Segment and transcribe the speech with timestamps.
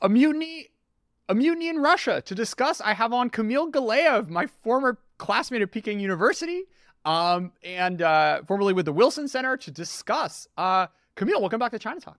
[0.00, 0.68] a mutiny,
[1.28, 2.80] a mutiny in Russia to discuss.
[2.80, 6.64] I have on Kamil Galeev, my former classmate at Peking University,
[7.04, 10.46] um, and uh, formerly with the Wilson Center, to discuss.
[10.56, 12.18] Uh, Kamil, welcome back to China Talk.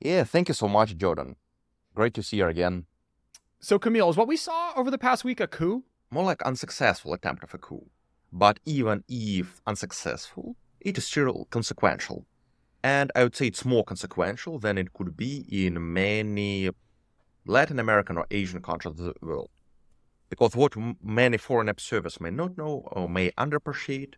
[0.00, 1.36] Yeah, thank you so much, Jordan.
[1.94, 2.86] Great to see you again.
[3.60, 5.84] So, Camille, is what we saw over the past week a coup?
[6.10, 7.86] More like unsuccessful attempt of a coup.
[8.30, 12.26] But even if unsuccessful, it is still consequential.
[12.84, 16.68] And I would say it's more consequential than it could be in many
[17.46, 19.48] Latin American or Asian countries of the world.
[20.28, 24.16] Because what many foreign observers may not know or may underappreciate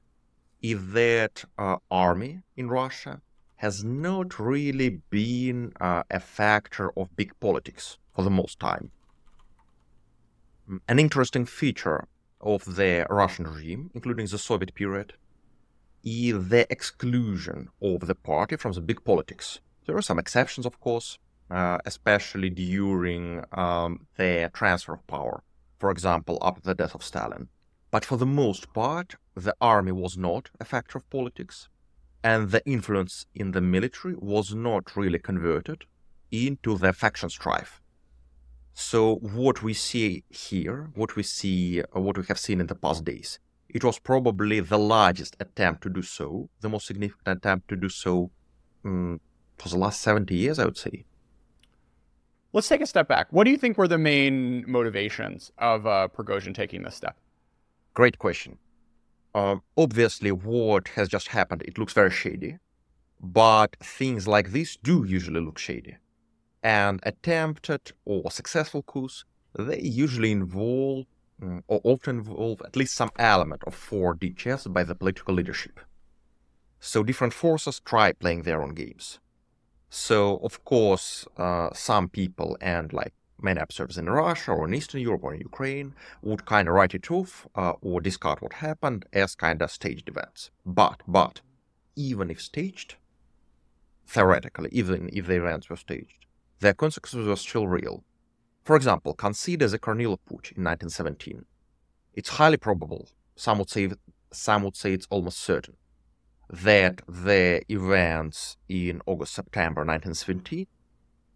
[0.63, 3.23] is that uh, army in Russia
[3.55, 8.91] has not really been uh, a factor of big politics for the most time.
[10.89, 12.09] An interesting feature
[12.41, 15.13] of the Russian regime, including the Soviet period,
[16.07, 19.59] the exclusion of the party from the big politics.
[19.87, 21.19] There are some exceptions, of course,
[21.51, 25.43] uh, especially during um, the transfer of power,
[25.81, 27.49] for example, after the death of Stalin.
[27.91, 31.69] But for the most part, the army was not a factor of politics,
[32.23, 35.87] and the influence in the military was not really converted
[36.31, 37.81] into the faction strife.
[38.75, 43.05] So what we see here, what we see, what we have seen in the past
[43.05, 47.77] days, it was probably the largest attempt to do so, the most significant attempt to
[47.77, 48.31] do so
[48.85, 49.21] um,
[49.59, 51.05] for the last 70 years, I would say.
[52.53, 53.27] Let's take a step back.
[53.31, 57.17] What do you think were the main motivations of uh, Prigozhin taking this step?
[57.95, 58.59] Great question.
[59.35, 62.59] Uh, obviously, what has just happened, it looks very shady,
[63.21, 65.97] but things like this do usually look shady
[66.67, 69.25] and attempted or successful coups,
[69.57, 71.07] they usually involve
[71.41, 75.81] mm, or often involve at least some element of 4D chess by the political leadership.
[76.81, 79.19] So different forces try playing their own games.
[79.91, 85.01] So of course, uh, some people and like many observers in Russia or in Eastern
[85.01, 89.07] Europe or in Ukraine would kind of write it off uh, or discard what happened
[89.13, 90.51] as kind of staged events.
[90.65, 91.41] But but
[91.95, 92.97] even if staged,
[94.07, 96.27] theoretically, even if the events were staged,
[96.61, 98.05] their consequences were still real.
[98.67, 101.45] For example, consider the Kornilov Putsch in 1917.
[102.15, 103.89] It's highly probable, some would say,
[104.33, 105.77] some would say it's almost certain,
[106.51, 110.67] that the events in August-September 1917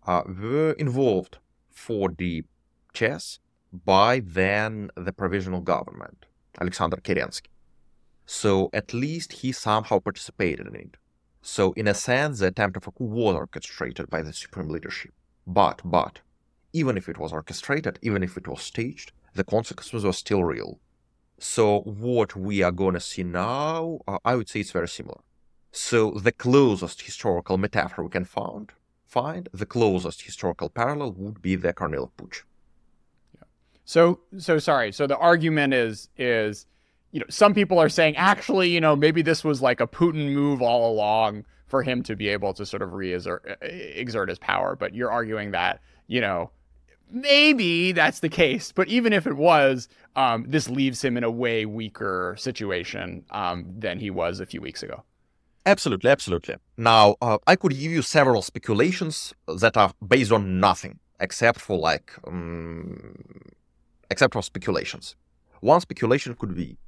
[0.08, 1.38] uh, were involved
[1.72, 2.46] 4D
[2.92, 3.38] chess
[3.72, 6.26] by then the provisional government,
[6.60, 7.52] Alexander Kerensky.
[8.26, 10.96] So at least he somehow participated in it.
[11.42, 15.12] So, in a sense, the attempt of a coup was orchestrated by the supreme leadership.
[15.46, 16.20] But, but,
[16.72, 20.78] even if it was orchestrated, even if it was staged, the consequences were still real.
[21.38, 25.20] So, what we are going to see now, uh, I would say it's very similar.
[25.72, 28.70] So, the closest historical metaphor we can find,
[29.06, 32.42] find the closest historical parallel would be the Kornilov Putsch.
[33.34, 33.44] Yeah.
[33.84, 34.92] So, so sorry.
[34.92, 36.66] So the argument is is
[37.12, 40.32] you know, some people are saying actually, you know, maybe this was like a Putin
[40.32, 44.76] move all along for him to be able to sort of re-exert exert his power.
[44.76, 46.50] But you're arguing that, you know,
[47.12, 48.72] maybe that's the case.
[48.72, 53.66] But even if it was, um, this leaves him in a way weaker situation um,
[53.78, 55.02] than he was a few weeks ago.
[55.66, 56.56] Absolutely, absolutely.
[56.76, 61.78] Now, uh, I could give you several speculations that are based on nothing except for
[61.78, 63.14] like, um,
[64.10, 65.16] except for speculations.
[65.60, 66.78] One speculation could be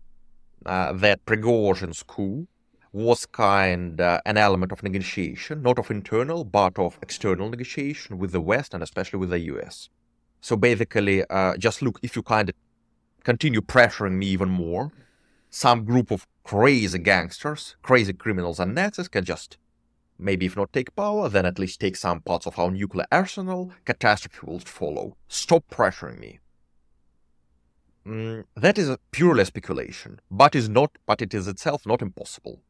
[0.64, 2.46] uh, that Prigozhin's coup
[2.92, 8.32] was kind of an element of negotiation, not of internal, but of external negotiation with
[8.32, 9.88] the West and especially with the US.
[10.42, 12.56] So basically, uh, just look, if you kind of
[13.22, 14.90] continue pressuring me even more,
[15.48, 19.56] some group of crazy gangsters, crazy criminals and Nazis can just,
[20.18, 23.70] maybe if not take power, then at least take some parts of our nuclear arsenal,
[23.84, 25.16] catastrophe will follow.
[25.28, 26.40] Stop pressuring me.
[28.04, 32.60] Mm, that is a purely speculation, but is not, but it is itself not impossible.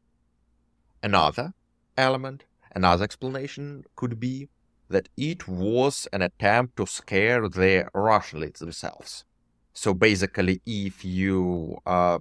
[1.01, 1.55] Another
[1.97, 2.45] element,
[2.75, 4.49] another explanation could be
[4.93, 9.25] that it was an attempt to scare the Russians themselves.
[9.73, 12.19] So basically, if you, uh,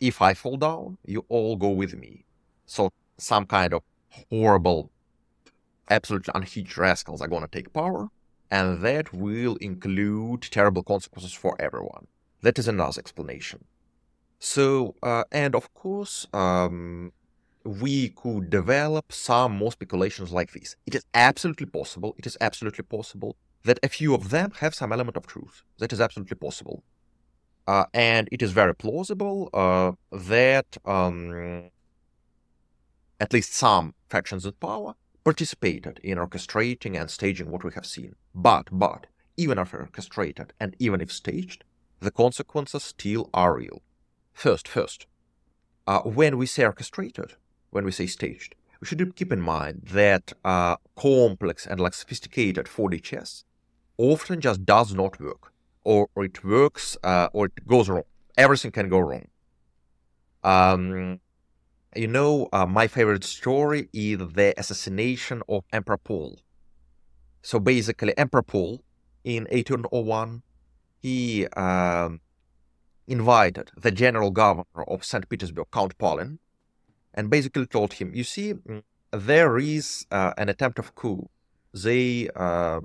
[0.00, 2.24] if I fall down, you all go with me.
[2.66, 3.82] So some kind of
[4.30, 4.90] horrible,
[5.90, 8.08] absolutely unhinged rascals are going to take power,
[8.50, 12.06] and that will include terrible consequences for everyone.
[12.42, 13.64] That is another explanation.
[14.38, 17.12] So, uh, and of course, um,
[17.68, 20.76] we could develop some more speculations like this.
[20.86, 24.92] It is absolutely possible, it is absolutely possible that a few of them have some
[24.92, 25.62] element of truth.
[25.78, 26.82] That is absolutely possible.
[27.66, 31.70] Uh, and it is very plausible uh, that um,
[33.20, 38.14] at least some factions in power participated in orchestrating and staging what we have seen.
[38.34, 39.06] But, but,
[39.36, 41.64] even if orchestrated and even if staged,
[42.00, 43.82] the consequences still are real.
[44.32, 45.06] First, first,
[45.86, 47.34] uh, when we say orchestrated,
[47.70, 52.66] when we say staged, we should keep in mind that uh, complex and like sophisticated
[52.66, 53.44] 4D chess
[53.96, 55.52] often just does not work,
[55.84, 58.04] or, or it works, uh, or it goes wrong.
[58.36, 59.26] Everything can go wrong.
[60.44, 61.20] Um,
[61.96, 66.38] you know, uh, my favorite story is the assassination of Emperor Paul.
[67.42, 68.82] So basically, Emperor Paul
[69.24, 70.42] in 1801,
[71.00, 72.20] he um,
[73.06, 75.28] invited the general governor of St.
[75.28, 76.38] Petersburg, Count Pahlen,
[77.18, 81.28] and basically told him, You see, mm, there is uh, an attempt of coup.
[81.74, 82.80] They, uh,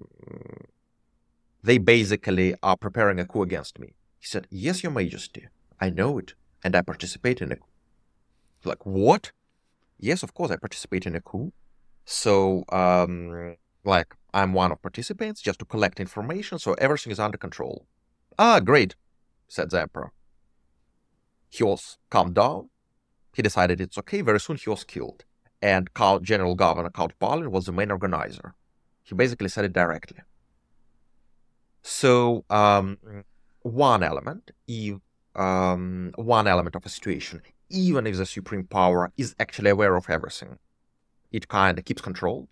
[1.62, 3.90] they basically are preparing a coup against me.
[4.20, 5.48] He said, Yes, Your Majesty,
[5.80, 6.34] I know it,
[6.64, 7.74] and I participate in a coup.
[8.66, 9.32] Like, what?
[10.00, 11.54] Yes, of course, I participate in a coup.
[12.04, 13.56] So, um,
[13.86, 17.86] like, I'm one of participants just to collect information, so everything is under control.
[18.40, 18.96] Ah, great,
[19.48, 20.12] said the emperor.
[21.50, 22.70] He was calmed down.
[23.34, 24.22] He decided it's okay.
[24.22, 25.26] Very soon he was killed.
[25.62, 28.54] And Count, General Governor Count Pahlen was the main organizer.
[29.04, 30.20] He basically said it directly.
[31.82, 32.98] So, um,
[33.62, 34.52] one element,
[35.36, 37.42] um, one element of a situation
[37.74, 40.60] even if the supreme power is actually aware of everything.
[41.32, 42.48] It kind of keeps control.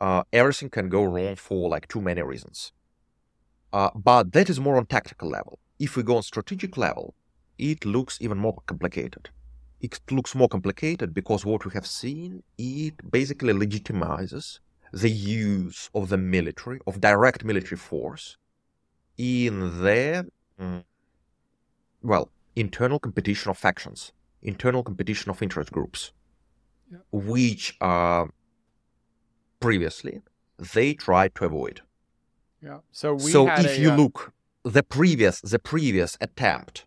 [0.00, 2.72] Uh, everything can go wrong for like too many reasons.
[3.72, 5.58] Uh, but that is more on tactical level.
[5.78, 7.14] If we go on strategic level,
[7.58, 9.30] it looks even more complicated.
[9.82, 14.60] It looks more complicated because what we have seen, it basically legitimizes
[14.92, 18.36] the use of the military, of direct military force,
[19.18, 20.30] in the,
[20.60, 20.84] mm,
[22.02, 24.12] well, internal competition of factions
[24.42, 26.12] internal competition of interest groups,
[26.90, 26.98] yeah.
[27.12, 28.26] which uh,
[29.60, 30.20] previously
[30.74, 31.80] they tried to avoid.
[32.62, 32.78] Yeah.
[32.90, 33.96] So we so if a, you uh...
[33.96, 34.32] look
[34.64, 36.86] the previous the previous attempt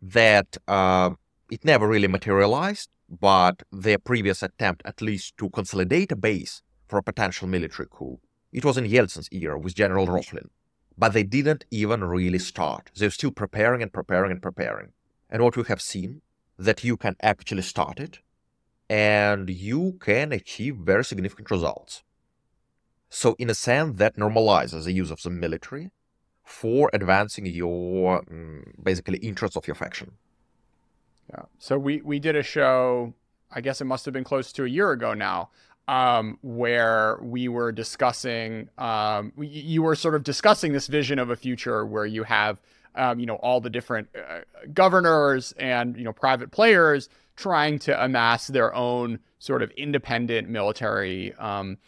[0.00, 1.10] that uh,
[1.52, 6.98] it never really materialized, but their previous attempt at least to consolidate a base for
[6.98, 8.18] a potential military coup.
[8.52, 10.48] It was in Yeltsin's era with General Rokhlin.
[10.96, 12.90] But they didn't even really start.
[12.96, 14.92] They're still preparing and preparing and preparing.
[15.28, 16.22] And what we have seen
[16.58, 18.20] that you can actually start it
[18.88, 22.02] and you can achieve very significant results.
[23.10, 25.90] So, in a sense, that normalizes the use of the military
[26.44, 30.12] for advancing your um, basically interests of your faction.
[31.30, 31.42] Yeah.
[31.58, 33.14] So we we did a show.
[33.50, 35.50] I guess it must have been close to a year ago now,
[35.88, 38.68] um, where we were discussing.
[38.78, 42.58] Um, you were sort of discussing this vision of a future where you have
[42.94, 44.40] um, you know, all the different uh,
[44.72, 51.32] governors and, you know, private players trying to amass their own sort of independent military
[51.34, 51.78] um,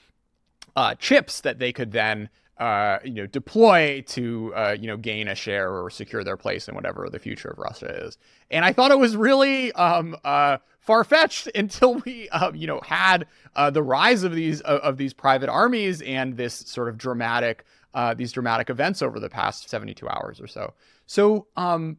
[0.77, 2.29] uh, chips that they could then,
[2.59, 6.69] uh, you know, deploy to, uh, you know, gain a share or secure their place
[6.69, 8.17] in whatever the future of Russia is.
[8.51, 12.81] And I thought it was really um, uh, far fetched until we, uh, you know,
[12.85, 13.27] had
[13.73, 17.65] the rise of these of these private armies and this sort of dramatic
[17.95, 20.75] uh, these dramatic events over the past 72 hours or so.
[21.07, 21.97] So, um,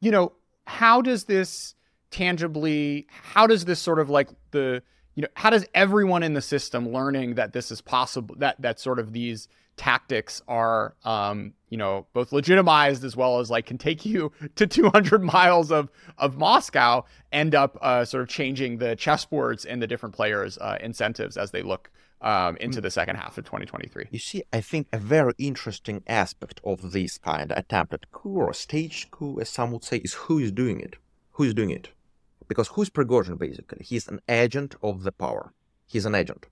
[0.00, 0.32] you know,
[0.66, 1.74] how does this
[2.10, 4.82] tangibly, how does this sort of like the,
[5.14, 8.78] you know, how does everyone in the system learning that this is possible, that, that
[8.78, 13.78] sort of these tactics are, um, you know, both legitimized as well as like can
[13.78, 18.96] take you to 200 miles of, of Moscow, end up uh, sort of changing the
[18.96, 21.90] chessboards and the different players' uh, incentives as they look
[22.22, 22.82] um, into mm.
[22.82, 24.06] the second half of 2023.
[24.10, 28.54] You see, I think a very interesting aspect of this kind of attempted coup or
[28.54, 30.96] staged coup, as some would say, is who is doing it.
[31.32, 31.90] Who is doing it?
[32.48, 33.84] Because who's Prigozhin, basically?
[33.84, 35.52] He's an agent of the power.
[35.86, 36.46] He's an agent.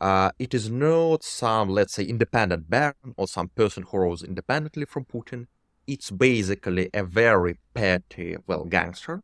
[0.00, 4.84] Uh, it is not some, let's say, independent baron or some person who rose independently
[4.84, 5.46] from Putin.
[5.86, 9.22] It's basically a very petty, well, gangster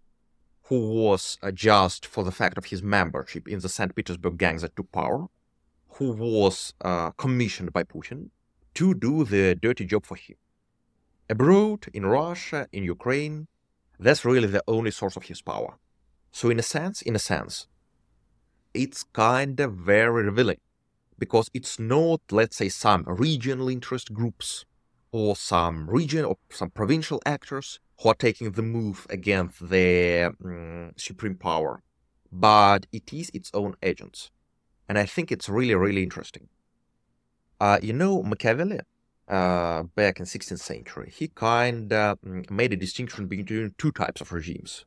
[0.65, 3.95] who was uh, just for the fact of his membership in the St.
[3.95, 5.27] Petersburg gangs that took power,
[5.97, 8.31] who was uh, commissioned by Putin
[8.75, 10.37] to do the dirty job for him.
[11.29, 13.47] Abroad, in Russia, in Ukraine,
[13.99, 15.79] that's really the only source of his power.
[16.33, 17.69] So, in a sense, in a sense,
[18.75, 20.61] it's kind of very revealing
[21.19, 24.65] because it's not, let's say, some regional interest groups
[25.13, 30.93] or some region or some provincial actors who are taking the move against the um,
[30.97, 31.83] supreme power,
[32.33, 34.31] but it is its own agents.
[34.89, 36.49] And I think it's really, really interesting.
[37.61, 38.81] Uh, you know, Machiavelli,
[39.29, 44.21] uh, back in 16th century, he kind of mm, made a distinction between two types
[44.21, 44.85] of regimes.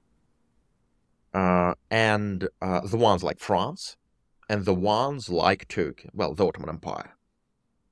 [1.37, 3.95] Uh, and uh, the ones like France
[4.49, 7.11] and the ones like Turkey, well, the Ottoman Empire.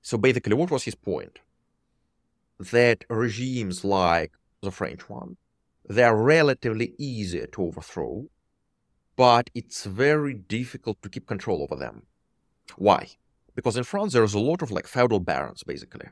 [0.01, 1.37] So basically, what was his point?
[2.59, 4.31] That regimes like
[4.63, 5.37] the French one,
[5.87, 8.25] they are relatively easy to overthrow,
[9.15, 12.07] but it's very difficult to keep control over them.
[12.77, 13.01] Why?
[13.53, 16.09] Because in France, there's a lot of like feudal barons, basically.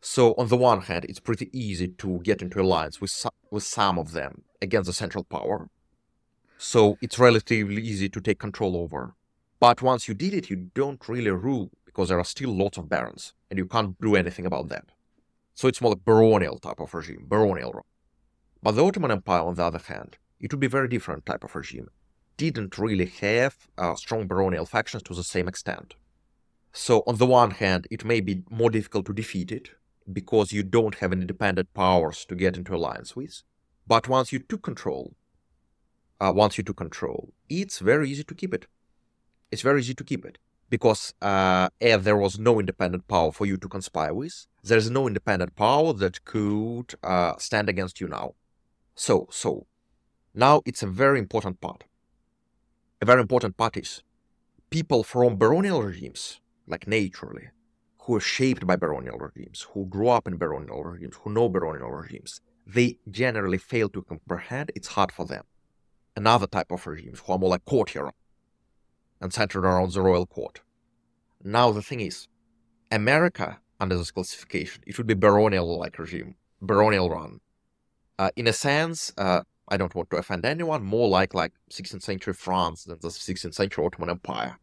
[0.00, 3.62] So on the one hand, it's pretty easy to get into alliance with some, with
[3.62, 5.70] some of them against the central power.
[6.64, 9.16] So it's relatively easy to take control over.
[9.58, 12.88] But once you did it, you don't really rule because there are still lots of
[12.88, 14.84] barons, and you can't do anything about that.
[15.54, 17.84] So it's more like baronial type of regime, baronial.
[18.62, 21.42] But the Ottoman Empire, on the other hand, it would be a very different type
[21.42, 21.88] of regime.
[22.36, 25.96] Didn't really have uh, strong baronial factions to the same extent.
[26.72, 29.70] So on the one hand, it may be more difficult to defeat it
[30.12, 33.42] because you don't have independent powers to get into alliance with.
[33.84, 35.14] But once you took control,
[36.22, 38.64] uh, once you to control, it's very easy to keep it
[39.52, 40.38] it's very easy to keep it
[40.70, 45.54] because uh, there was no independent power for you to conspire with, there's no independent
[45.54, 48.32] power that could uh, stand against you now.
[48.94, 49.66] So, so
[50.34, 51.84] now it's a very important part.
[53.02, 54.02] A very important part is
[54.70, 57.48] people from baronial regimes, like naturally,
[58.04, 61.90] who are shaped by baronial regimes, who grew up in baronial regimes, who know baronial
[61.90, 64.72] regimes, they generally fail to comprehend.
[64.74, 65.44] It's hard for them.
[66.16, 68.10] Another type of regimes who are more like courtier
[69.20, 70.60] and centered around the royal court.
[71.42, 72.28] Now, the thing is,
[72.90, 77.40] America, under this classification, it would be baronial like regime, baronial run.
[78.18, 82.02] Uh, in a sense, uh, I don't want to offend anyone, more like like 16th
[82.02, 84.58] century France than the 16th century Ottoman Empire.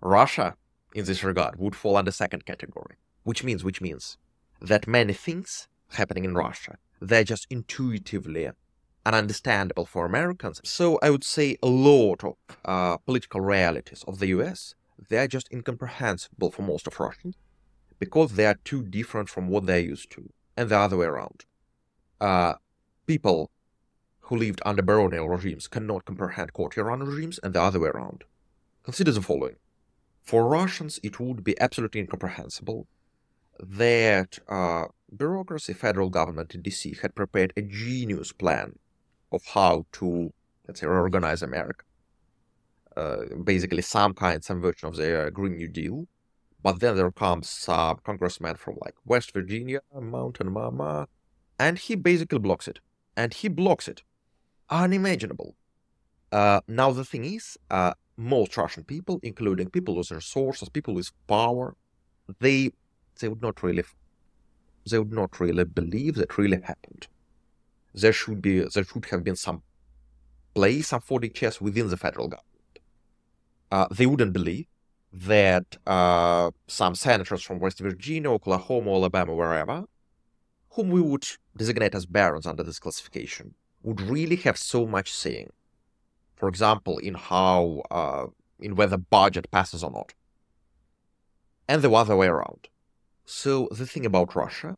[0.00, 0.56] Russia,
[0.94, 4.18] in this regard, would fall under second category, which means which means
[4.60, 8.50] that many things happening in Russia, they're just intuitively
[9.06, 10.60] ununderstandable for Americans.
[10.64, 12.34] So I would say a lot of
[12.64, 14.74] uh, political realities of the US,
[15.08, 17.36] they're just incomprehensible for most of Russians
[17.98, 21.44] because they are too different from what they're used to, and the other way around.
[22.20, 22.54] Uh,
[23.06, 23.50] people
[24.20, 28.24] who lived under baronial regimes cannot comprehend courtier-run regimes, and the other way around.
[28.82, 29.56] Consider the following.
[30.22, 32.86] For Russians, it would be absolutely incomprehensible
[33.60, 38.78] that uh, bureaucracy, federal government in DC had prepared a genius plan
[39.34, 40.32] of how to,
[40.66, 41.84] let's say, reorganize America.
[42.96, 46.06] Uh, basically, some kind, some version of the uh, Green New Deal.
[46.62, 51.08] But then there comes some congressman from like West Virginia, Mountain Mama,
[51.58, 52.80] and he basically blocks it.
[53.16, 54.02] And he blocks it.
[54.70, 55.56] Unimaginable.
[56.32, 61.10] Uh, now, the thing is, uh, most Russian people, including people with resources, people with
[61.26, 61.76] power,
[62.40, 62.70] they
[63.20, 63.84] they would not really
[64.90, 67.06] they would not really believe that really happened
[67.94, 69.62] there should be there should have been some
[70.54, 72.78] play, some 4D chess within the federal government.
[73.70, 74.66] Uh, they wouldn't believe
[75.12, 79.84] that uh, some senators from West Virginia, Oklahoma, Alabama, wherever,
[80.70, 85.50] whom we would designate as barons under this classification, would really have so much saying.
[86.34, 88.26] For example, in how, uh,
[88.58, 90.14] in whether budget passes or not,
[91.68, 92.68] and the other way around.
[93.24, 94.76] So the thing about Russia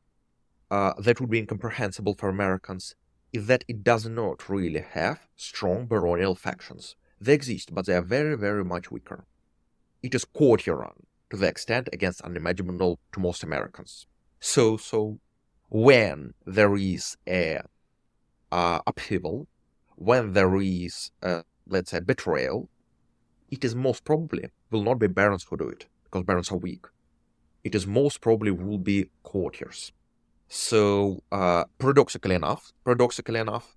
[0.71, 2.95] uh, that would be incomprehensible for Americans
[3.33, 6.97] is that it does not really have strong baronial factions.
[7.21, 9.27] They exist, but they are very, very much weaker.
[10.03, 14.07] It is courtier-run to the extent against unimaginable to most Americans.
[14.41, 15.19] So, so
[15.69, 17.61] when there is a
[18.53, 19.49] uh, upheaval,
[19.97, 22.69] when there is, a, let's say, betrayal,
[23.51, 26.87] it is most probably will not be barons who do it because barons are weak.
[27.65, 29.93] It is most probably will be courtiers.
[30.49, 33.77] So, uh, paradoxically enough, paradoxically enough,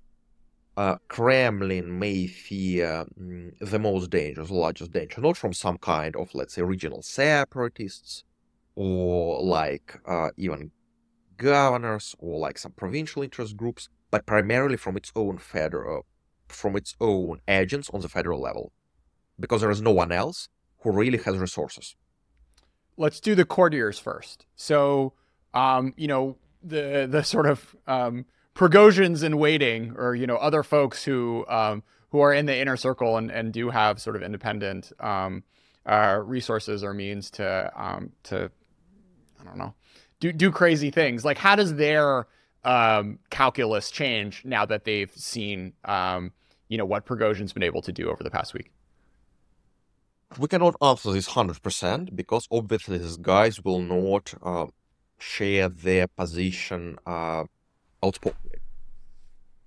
[0.77, 6.15] uh, Kremlin may fear mm, the most danger, the largest danger, not from some kind
[6.15, 8.23] of, let's say, regional separatists,
[8.75, 10.71] or like uh, even
[11.37, 16.05] governors, or like some provincial interest groups, but primarily from its own federal,
[16.47, 18.71] from its own agents on the federal level,
[19.39, 20.49] because there is no one else
[20.81, 21.95] who really has resources.
[22.95, 24.45] Let's do the courtiers first.
[24.55, 25.13] So,
[25.53, 28.25] um, you know, the the sort of um,
[28.55, 32.77] Prigozhins in waiting, or you know, other folks who um, who are in the inner
[32.77, 35.43] circle and, and do have sort of independent um,
[35.85, 38.51] uh, resources or means to um, to
[39.39, 39.73] I don't know
[40.19, 41.25] do do crazy things.
[41.25, 42.27] Like, how does their
[42.63, 46.31] um, calculus change now that they've seen um,
[46.67, 48.71] you know what Prigozhin's been able to do over the past week?
[50.37, 54.67] We cannot answer this hundred percent because obviously these guys will not uh,
[55.19, 57.45] share their position uh.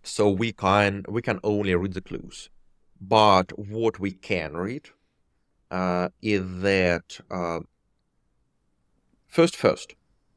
[0.03, 2.51] So we can we can only read the clues,
[3.01, 4.91] but what we can read
[5.71, 7.61] uh, is that uh,
[9.29, 9.95] first, first,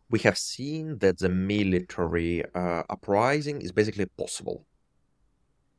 [0.09, 4.65] we have seen that the military uh, uprising is basically possible.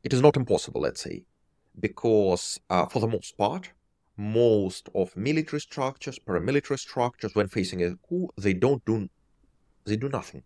[0.02, 1.25] It is not impossible, let's say,
[1.78, 3.73] because uh, for the most part,
[4.16, 9.09] most of military structures, paramilitary structures, when facing a coup, they don't do,
[9.87, 10.43] they do nothing.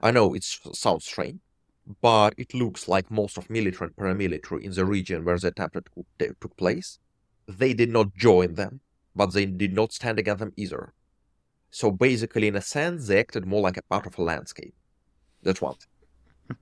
[0.00, 1.38] I know it sounds strange,
[2.00, 5.88] but it looks like most of military and paramilitary in the region where the attempted
[6.18, 6.98] took place,
[7.46, 8.80] they did not join them,
[9.14, 10.92] but they did not stand against them either.
[11.70, 14.74] So basically, in a sense, they acted more like a part of a landscape.
[15.42, 16.56] That's one thing.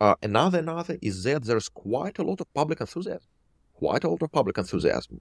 [0.00, 3.28] Uh, another, another is that there's quite a lot of public enthusiasm.
[3.74, 5.20] Quite a lot of public enthusiasm.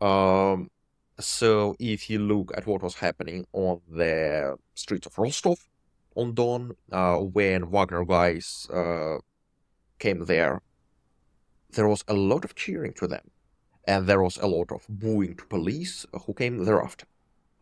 [0.00, 0.70] Um,
[1.22, 5.58] so if you look at what was happening on the streets of Rostov
[6.14, 9.18] on Don, uh, when Wagner guys uh,
[9.98, 10.60] came there,
[11.70, 13.30] there was a lot of cheering to them,
[13.86, 17.06] and there was a lot of booing to police who came thereafter.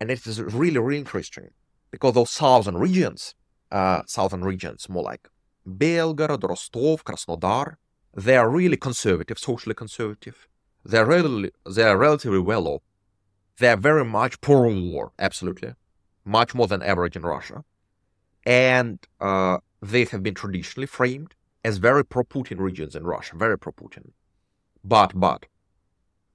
[0.00, 1.50] And it is really, really interesting
[1.90, 3.35] because those southern regions,
[3.71, 5.29] uh, southern regions, more like
[5.67, 7.76] Belgorod, Rostov, Krasnodar,
[8.14, 10.49] they are really conservative, socially conservative.
[10.85, 12.83] They're really, they're relatively well off.
[13.61, 15.75] They're very much pro-war, absolutely,
[16.25, 17.62] much more than average in Russia,
[18.47, 24.12] and uh, they have been traditionally framed as very pro-Putin regions in Russia, very pro-Putin.
[24.83, 25.45] But but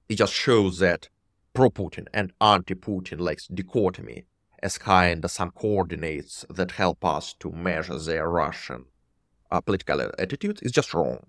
[0.08, 1.08] it just shows that
[1.52, 4.26] pro-Putin and anti-Putin like dichotomy
[4.62, 8.84] as kind of some coordinates that help us to measure their Russian
[9.50, 11.26] uh, political attitudes is just wrong.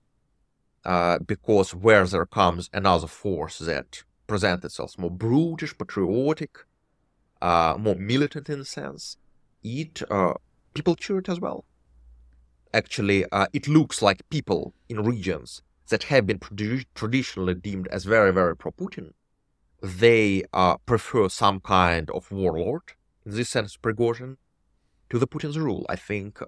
[0.85, 6.57] Uh, because where there comes another force that presents itself more brutish, patriotic,
[7.41, 9.17] uh, more militant in a sense,
[9.63, 10.33] it uh,
[10.73, 11.65] people cheer it as well.
[12.73, 16.39] Actually, uh, it looks like people in regions that have been
[16.95, 19.13] traditionally deemed as very, very pro-Putin,
[19.81, 22.81] they uh, prefer some kind of warlord,
[23.25, 24.35] in this sense, Prigozhin,
[25.09, 25.85] to the Putin's rule.
[25.87, 26.39] I think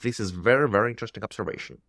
[0.00, 1.82] this is very, very interesting observation.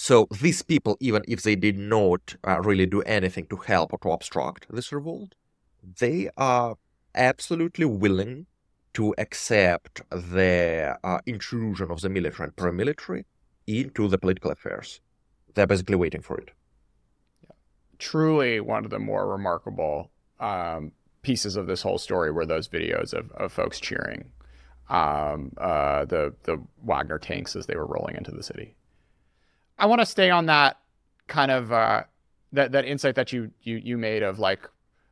[0.00, 3.98] So these people, even if they did not uh, really do anything to help or
[3.98, 5.34] to obstruct this revolt,
[5.82, 6.76] they are
[7.16, 8.46] absolutely willing
[8.94, 13.24] to accept the uh, intrusion of the military and paramilitary
[13.66, 15.00] into the political affairs.
[15.54, 16.50] They're basically waiting for it.
[17.42, 17.56] Yeah.
[17.98, 23.12] Truly, one of the more remarkable um, pieces of this whole story were those videos
[23.12, 24.30] of, of folks cheering
[24.88, 28.76] um, uh, the the Wagner tanks as they were rolling into the city.
[29.78, 30.78] I want to stay on that
[31.26, 32.04] kind of uh,
[32.52, 34.68] that that insight that you you you made of like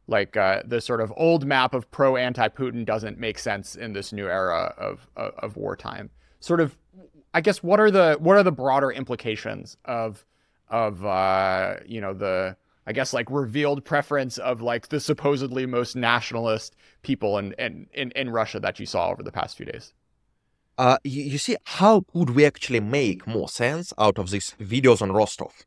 [0.09, 3.93] like uh, the sort of old map of pro anti Putin doesn't make sense in
[3.93, 6.11] this new era of, of, of wartime.
[6.41, 6.77] Sort of,
[7.35, 10.25] I guess what are the what are the broader implications of
[10.69, 15.97] of uh, you know the I guess like revealed preference of like the supposedly most
[15.97, 19.93] nationalist people in in in, in Russia that you saw over the past few days.
[20.79, 25.01] Uh, you, you see, how could we actually make more sense out of these videos
[25.01, 25.65] on Rostov?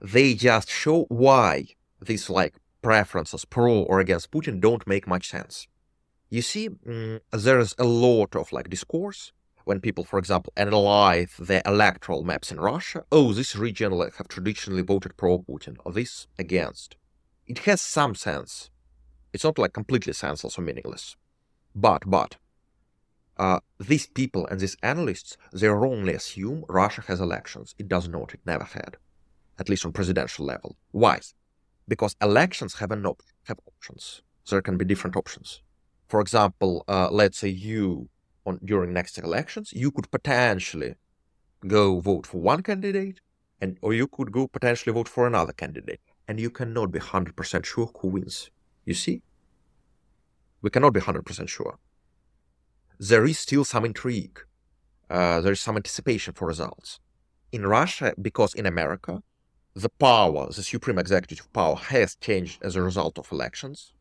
[0.00, 1.66] They just show why
[2.00, 5.66] these like preferences, pro or against Putin, don't make much sense.
[6.30, 9.32] You see, mm, there's a lot of like discourse
[9.64, 13.04] when people, for example, analyze the electoral maps in Russia.
[13.10, 16.96] Oh, this region like, have traditionally voted pro-Putin, or this against.
[17.46, 18.70] It has some sense.
[19.32, 21.16] It's not like completely senseless or meaningless.
[21.74, 22.36] But, but,
[23.40, 27.74] uh, these people and these analysts, they wrongly assume Russia has elections.
[27.78, 28.34] It does not.
[28.34, 28.98] It never had,
[29.58, 30.76] at least on presidential level.
[30.90, 31.20] Why?
[31.88, 34.20] Because elections have an op- have options.
[34.50, 35.62] There can be different options.
[36.12, 38.10] For example, uh, let's say you
[38.44, 40.92] on during next elections, you could potentially
[41.66, 43.18] go vote for one candidate,
[43.60, 47.36] and or you could go potentially vote for another candidate, and you cannot be hundred
[47.36, 48.50] percent sure who wins.
[48.84, 49.22] You see,
[50.60, 51.78] we cannot be hundred percent sure
[53.00, 54.40] there is still some intrigue.
[55.08, 57.00] Uh, there is some anticipation for results.
[57.50, 59.22] In Russia, because in America,
[59.74, 63.94] the power, the supreme executive power, has changed as a result of elections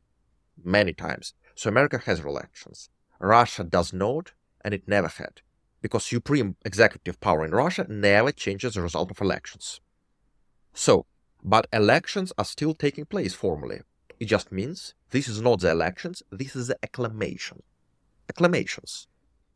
[0.62, 1.34] many times.
[1.56, 2.90] So America has elections.
[3.22, 4.34] Russia does not,
[4.66, 5.42] and it never had,
[5.82, 9.80] because supreme executive power in Russia never changes as a result of elections.
[10.74, 11.06] So,
[11.42, 13.80] but elections are still taking place formally.
[14.20, 17.64] It just means this is not the elections, this is the acclamation
[18.30, 19.08] acclamations.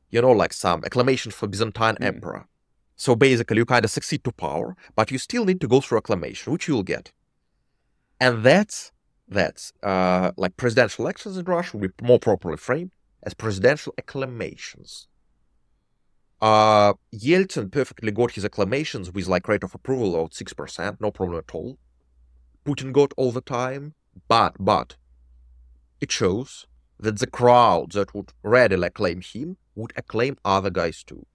[0.09, 2.05] You know, like some acclamation for Byzantine mm.
[2.05, 2.47] emperor.
[2.95, 5.97] So basically, you kind of succeed to power, but you still need to go through
[5.97, 7.11] acclamation, which you'll get.
[8.19, 8.91] And that's
[9.27, 12.91] that's uh, like presidential elections in Russia will be more properly framed
[13.23, 15.07] as presidential acclamations.
[16.41, 21.09] Uh, Yeltsin perfectly got his acclamations with like rate of approval of six percent, no
[21.09, 21.77] problem at all.
[22.65, 23.93] Putin got all the time,
[24.27, 24.95] but but
[25.99, 26.67] it shows
[27.03, 31.25] that the crowd that would readily acclaim him would acclaim other guys too.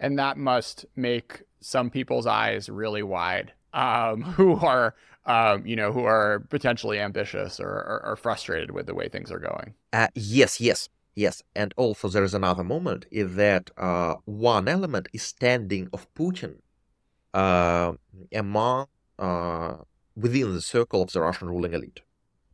[0.00, 5.92] And that must make some people's eyes really wide, um, who are, um, you know,
[5.92, 9.74] who are potentially ambitious or, or, or, frustrated with the way things are going.
[9.92, 11.40] Uh, yes, yes, yes.
[11.54, 16.56] And also there is another moment is that uh, one element is standing of Putin
[17.32, 17.92] uh,
[18.34, 18.88] among
[19.20, 19.76] uh,
[20.16, 22.00] within the circle of the Russian ruling elite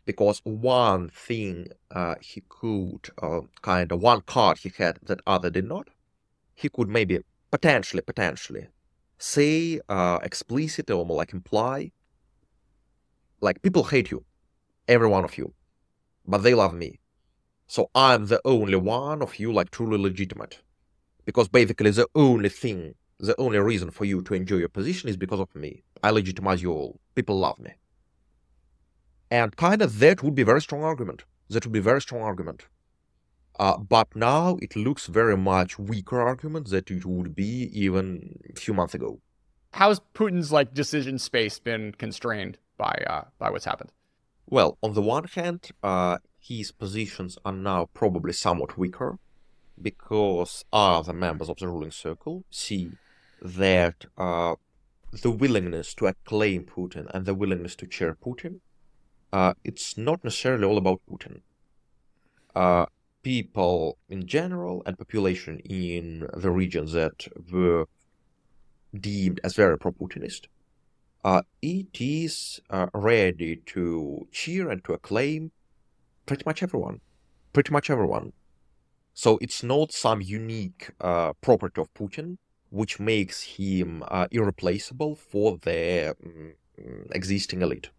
[0.09, 5.51] because one thing uh, he could uh, kind of one card he had that other
[5.51, 5.89] did not.
[6.55, 7.19] He could maybe
[7.51, 8.69] potentially potentially
[9.19, 11.93] say uh, explicitly or like imply
[13.43, 14.25] like people hate you
[14.95, 15.53] every one of you
[16.27, 16.91] but they love me.
[17.67, 20.55] So i'm the only one of you like truly legitimate.
[21.27, 25.19] Because basically the only thing the only reason for you to enjoy your position is
[25.19, 25.83] because of me.
[26.03, 26.99] I legitimize you all.
[27.15, 27.73] People love me
[29.31, 31.25] and kind of that would be a very strong argument.
[31.49, 32.67] That would be a very strong argument.
[33.59, 38.59] Uh, but now it looks very much weaker argument that it would be even a
[38.59, 39.21] few months ago.
[39.73, 43.91] How's Putin's like decision space been constrained by uh, by what's happened?
[44.47, 49.19] Well, on the one hand, uh, his positions are now probably somewhat weaker
[49.81, 52.93] because other members of the ruling circle see
[53.43, 54.55] that uh,
[55.23, 58.61] the willingness to acclaim Putin and the willingness to cheer Putin
[59.33, 61.41] uh, it's not necessarily all about Putin.
[62.55, 62.87] Uh,
[63.23, 67.87] people in general and population in the regions that were
[68.99, 70.47] deemed as very pro-Putinist,
[71.25, 75.51] uh, it is uh, ready to cheer and to acclaim
[76.27, 77.01] pretty much everyone.
[77.53, 78.33] Pretty much everyone.
[79.15, 82.39] So it's not some unique uh, property of Putin
[82.71, 86.55] which makes him uh, irreplaceable for the um,
[87.13, 87.91] existing elite.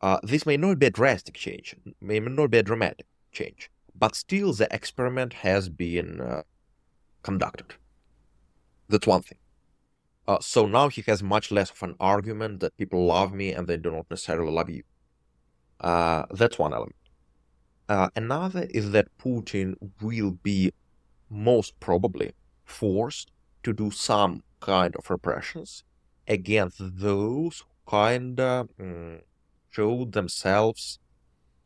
[0.00, 4.14] Uh, this may not be a drastic change, may not be a dramatic change, but
[4.14, 6.42] still the experiment has been uh,
[7.22, 7.74] conducted.
[8.88, 9.38] That's one thing.
[10.26, 13.66] Uh, so now he has much less of an argument that people love me and
[13.66, 14.82] they do not necessarily love you.
[15.80, 16.96] Uh, that's one element.
[17.88, 20.72] Uh, another is that Putin will be
[21.28, 22.32] most probably
[22.64, 23.32] forced
[23.62, 25.82] to do some kind of repressions
[26.28, 29.20] against those kind of mm,
[29.70, 30.98] showed themselves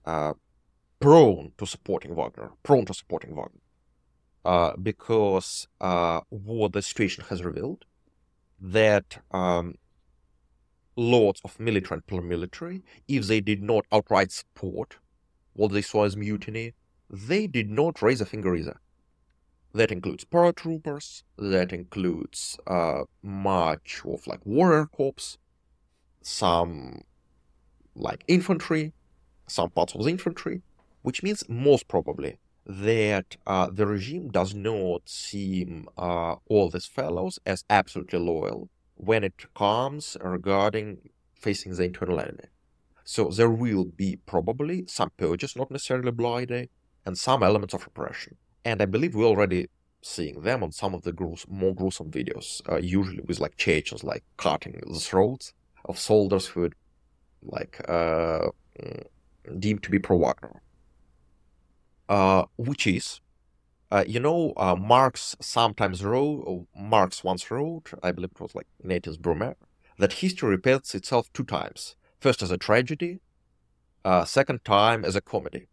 [0.05, 0.35] uh,
[1.01, 3.61] prone to supporting Wagner, prone to supporting Wagner,
[4.45, 7.85] uh, because uh, what the situation has revealed
[8.61, 9.75] that um,
[10.97, 14.97] lots of military and paramilitary, if they did not outright support
[15.55, 16.75] what they saw as mutiny,
[17.11, 18.81] they did not raise a finger either.
[19.73, 25.38] That includes paratroopers, that includes uh, much of like warrior corps,
[26.23, 27.03] some
[27.95, 28.93] like infantry,
[29.47, 30.63] some parts of the infantry,
[31.03, 37.39] which means most probably that uh, the regime does not see uh, all these fellows
[37.45, 42.45] as absolutely loyal when it comes regarding facing the internal enemy.
[43.05, 46.71] So there will be probably some purges, not necessarily bloody,
[47.05, 48.37] and some elements of repression.
[48.65, 49.69] And I believe we're already
[50.01, 54.05] seeing them on some of the grues- more gruesome videos, uh, usually with like Chechens,
[54.05, 55.53] like cutting the throats
[55.85, 56.75] of soldiers who had
[57.45, 58.49] like uh,
[59.59, 60.63] deemed to be pro-Wagner,
[62.09, 63.21] uh, which is,
[63.91, 68.55] uh, you know, uh, Marx sometimes wrote, or Marx once wrote, I believe it was
[68.55, 69.57] like Eighteenth Brumaire,
[69.99, 71.97] that history repeats itself two times.
[72.21, 73.21] First as a tragedy,
[74.05, 75.69] uh, second time as a comedy.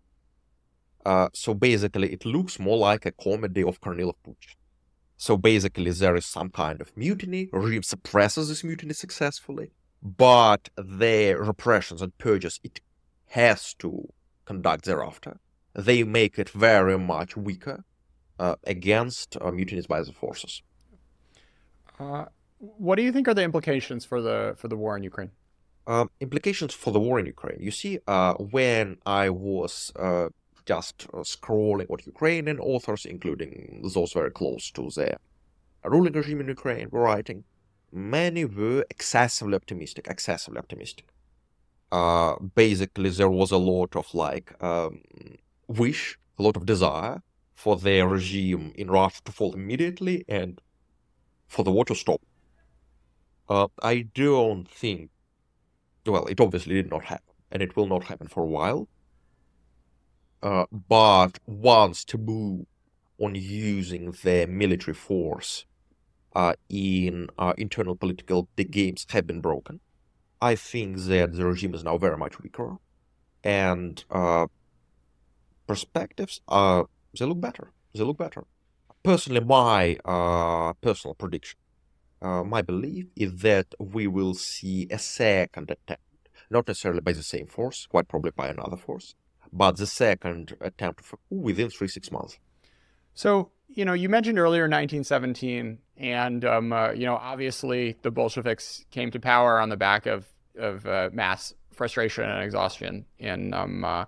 [1.05, 4.55] Uh, so basically, it looks more like a comedy of Kornilov Putsch.
[5.17, 7.49] So basically, there is some kind of mutiny.
[7.51, 12.81] Regime suppresses this mutiny successfully but the repressions and purges it
[13.27, 14.11] has to
[14.45, 15.39] conduct thereafter,
[15.73, 17.83] they make it very much weaker
[18.39, 20.61] uh, against uh, mutinies by the forces.
[21.99, 22.25] Uh,
[22.57, 25.31] what do you think are the implications for the for the war in Ukraine?
[25.87, 27.59] Um, implications for the war in Ukraine.
[27.59, 30.29] You see, uh, when I was uh,
[30.65, 35.17] just uh, scrolling what Ukrainian authors, including those very close to the
[35.83, 37.43] ruling regime in Ukraine, were writing,
[37.91, 41.07] many were excessively optimistic, excessively optimistic.
[41.91, 45.01] Uh, basically, there was a lot of like um,
[45.67, 47.21] wish, a lot of desire
[47.53, 50.61] for the regime in Russia to fall immediately and
[51.47, 52.21] for the war to stop.
[53.49, 55.09] Uh, I don't think,
[56.05, 58.87] well, it obviously did not happen, and it will not happen for a while.
[60.41, 62.65] Uh, but once to
[63.19, 65.65] on using their military force
[66.69, 69.79] in uh, internal political the games have been broken.
[70.41, 72.77] I think that the regime is now very much weaker,
[73.43, 74.47] and uh,
[75.67, 77.71] perspectives are they look better.
[77.93, 78.45] They look better.
[79.03, 81.59] Personally, my uh, personal prediction,
[82.21, 86.03] uh, my belief is that we will see a second attempt,
[86.49, 89.15] not necessarily by the same force, quite probably by another force,
[89.51, 92.39] but the second attempt within three six months.
[93.13, 98.85] So you know, you mentioned earlier 1917, and um, uh, you know, obviously the Bolsheviks
[98.91, 103.83] came to power on the back of of uh, mass frustration and exhaustion in um,
[103.83, 104.05] uh,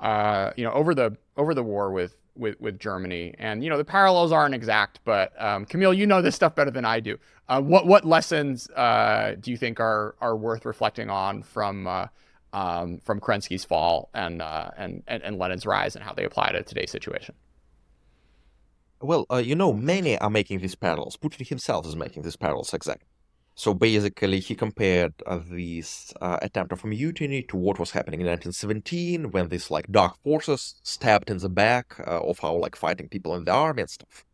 [0.00, 3.34] uh, you know over the over the war with with with Germany.
[3.38, 6.70] And you know, the parallels aren't exact, but um, Kamil, you know this stuff better
[6.70, 7.18] than I do.
[7.48, 11.86] Uh, what what lessons uh, do you think are are worth reflecting on from
[12.52, 16.62] um, from Kerensky's fall and, and and and Lenin's rise and how they apply to
[16.62, 17.34] today's situation?
[19.02, 21.16] Well, uh, you know, many are making these parallels.
[21.16, 23.08] Putin himself is making these parallels exactly.
[23.54, 28.26] So basically, he compared uh, this uh, attempt of mutiny to what was happening in
[28.26, 33.08] 1917 when these like dark forces stabbed in the back uh, of our like fighting
[33.08, 34.24] people in the army and stuff.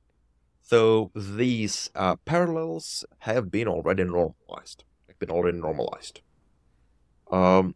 [0.61, 4.85] So these uh, parallels have been already normalized.
[5.09, 6.21] Have been already normalized.
[7.31, 7.75] Um,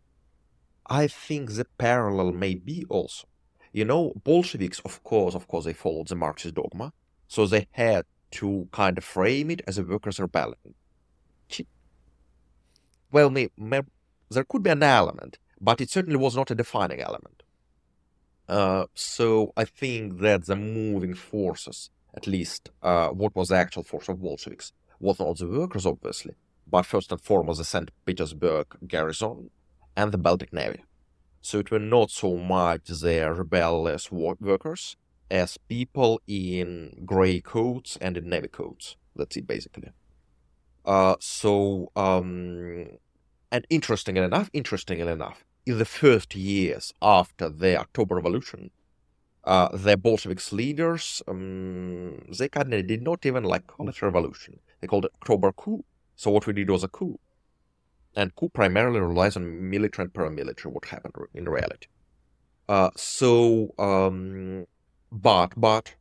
[0.87, 3.27] I think the parallel may be also
[3.73, 6.93] you know, Bolsheviks, of course, of course, they followed the Marxist dogma,
[7.29, 10.75] so they had to kind of frame it as a workers' rebellion.
[13.11, 13.83] Well, may, may,
[14.31, 17.43] there could be an element, but it certainly was not a defining element.
[18.49, 23.83] Uh, so I think that the moving forces, at least uh, what was the actual
[23.83, 26.35] force of Bolsheviks, was not the workers, obviously,
[26.67, 27.91] but first and foremost the St.
[28.07, 29.51] Petersburg garrison
[29.97, 30.83] and the Baltic Navy.
[31.43, 34.97] So it were not so much the rebellious workers
[35.29, 38.97] as people in gray coats and in navy coats.
[39.17, 39.91] That's it, basically.
[40.85, 42.87] Uh, so, um,
[43.51, 48.71] and interestingly enough, interestingly enough, in the first years after the October Revolution,
[49.45, 54.61] uh, the Bolsheviks leaders, um, they kind of did not even like call it revolution.
[54.81, 55.85] They called it October coup.
[56.15, 57.19] So what we did was a coup
[58.15, 61.89] and coup primarily relies on military and paramilitary, what happened in reality.
[62.69, 64.67] Uh, so, um,
[65.11, 65.95] but, but,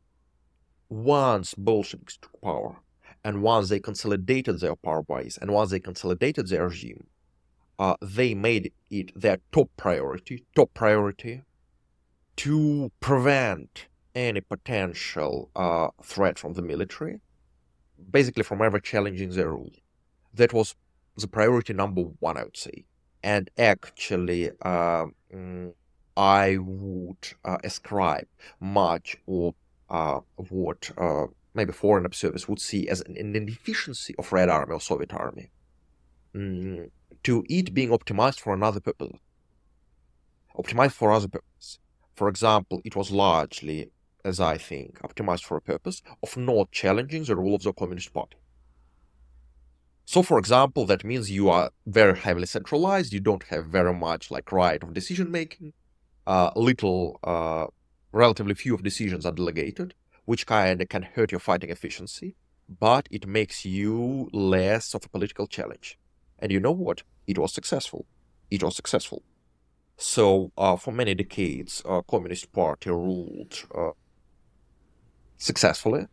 [0.88, 2.76] once Bolsheviks took power,
[3.24, 7.06] and once they consolidated their power base, and once they consolidated their regime,
[7.78, 11.42] uh, they made it their top priority, top priority,
[12.36, 17.20] to prevent any potential uh, threat from the military,
[18.10, 19.72] basically from ever challenging their rule.
[20.34, 20.74] That was
[21.16, 22.84] the priority number one, I would say.
[23.22, 25.06] And actually, uh,
[26.16, 28.26] I would uh, ascribe
[28.60, 29.54] much of
[29.88, 34.80] uh, what uh, maybe foreign observers would see as an, inefficiency of Red Army or
[34.80, 35.50] Soviet Army
[36.34, 36.90] mm,
[37.22, 39.18] to it being optimized for another purpose.
[40.56, 41.78] Optimized for other purpose.
[42.14, 43.90] For example, it was largely,
[44.24, 48.12] as I think, optimized for a purpose of not challenging the rule of the Communist
[48.12, 48.36] Party.
[50.04, 53.12] So, for example, that means you are very heavily centralized.
[53.12, 55.72] You don't have very much like right of decision making.
[56.26, 57.66] Uh, little, uh,
[58.12, 62.36] relatively few of decisions are delegated, which kind of can hurt your fighting efficiency,
[62.68, 65.98] but it makes you less of a political challenge.
[66.38, 67.02] And you know what?
[67.26, 68.06] It was successful.
[68.50, 69.22] It was successful.
[69.96, 73.90] So, uh, for many decades, uh, Communist Party ruled uh,
[75.38, 76.06] successfully,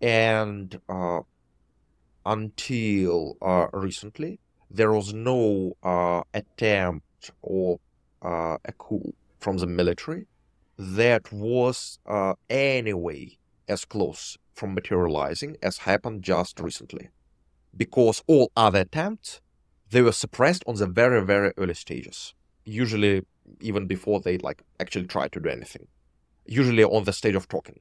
[0.00, 1.20] and uh,
[2.26, 7.78] until uh, recently, there was no uh, attempt or
[8.20, 10.26] uh, a coup from the military
[10.76, 17.08] that was uh, anyway as close from materializing as happened just recently.
[17.74, 19.40] Because all other attempts,
[19.90, 22.34] they were suppressed on the very, very early stages.
[22.64, 23.22] Usually
[23.60, 25.86] even before they like actually tried to do anything.
[26.44, 27.78] Usually on the stage of talking.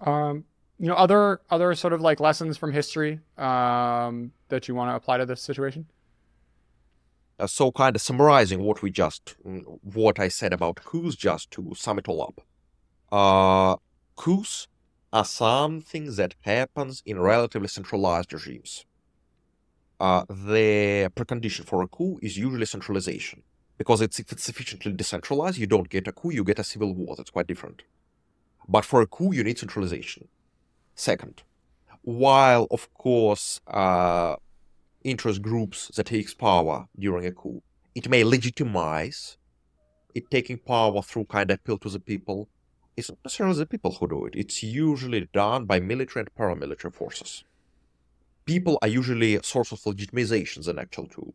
[0.00, 0.44] Um,
[0.78, 4.94] you know other other sort of like lessons from history um, that you want to
[4.94, 5.86] apply to this situation?
[7.38, 11.50] Uh, so kind of summarizing what we just mm, what i said about coups just
[11.50, 12.40] to sum it all up.
[13.10, 13.76] Uh,
[14.16, 14.68] coups
[15.12, 18.84] are something that happens in relatively centralized regimes.
[19.98, 23.42] Uh, the precondition for a coup is usually centralization.
[23.78, 26.92] Because it's, if it's sufficiently decentralized you don't get a coup you get a civil
[26.94, 27.16] war.
[27.16, 27.82] That's quite different.
[28.68, 30.28] But for a coup you need centralization
[30.98, 31.36] Second,
[32.02, 34.34] while of course uh,
[35.04, 37.62] interest groups that takes power during a coup,
[37.94, 39.38] it may legitimize
[40.14, 42.48] it taking power through kind of appeal to the people.
[42.96, 44.34] It's not necessarily the people who do it.
[44.36, 47.44] It's usually done by military and paramilitary forces.
[48.44, 51.34] people are usually a source of legitimization than actual tool.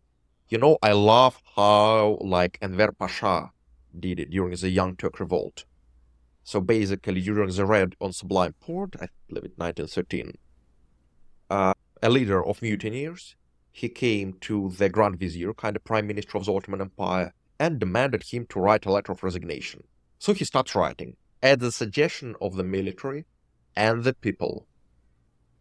[0.50, 3.52] You know, I love how like Enver Pasha
[3.98, 5.66] did it during the Young Turk Revolt.
[6.44, 10.34] So basically, during the raid on Sublime Porte, I believe it 1913,
[11.50, 13.36] uh, a leader of mutineers,
[13.72, 17.80] he came to the Grand Vizier, kind of prime minister of the Ottoman Empire, and
[17.80, 19.84] demanded him to write a letter of resignation.
[20.20, 23.26] So he starts writing, at the suggestion of the military
[23.76, 24.68] and the people,